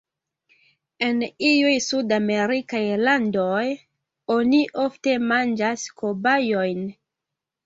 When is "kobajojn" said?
6.03-6.83